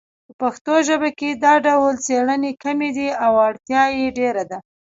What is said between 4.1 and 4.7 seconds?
ډېره ده